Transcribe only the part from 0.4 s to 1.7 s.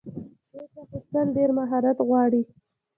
کېچ اخیستل ډېر